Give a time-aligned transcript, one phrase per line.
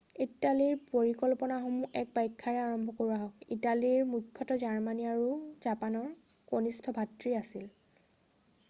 [0.23, 5.29] ইটালীৰ পৰিকল্পনাসমূহৰ এক ব্যাখ্যা্ৰে আৰম্ভ কৰোঁ আহক ইটালী মূখ্যতঃ জাৰ্মানী আৰু
[5.69, 6.19] জাপানৰ
[6.55, 7.71] কণিষ্ঠ ভাতৃ আছিল